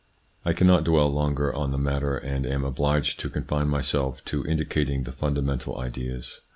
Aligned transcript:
I 0.43 0.53
cannot 0.53 0.83
dwell 0.83 1.11
longer 1.13 1.53
on 1.53 1.69
the 1.71 1.77
matter, 1.77 2.17
and 2.17 2.43
am 2.47 2.63
obliged 2.63 3.19
to 3.19 3.29
confine 3.29 3.67
myself 3.67 4.25
to 4.25 4.43
indicating 4.43 5.03
the 5.03 5.11
funda 5.11 5.43
mental 5.43 5.77
ideas. 5.77 6.41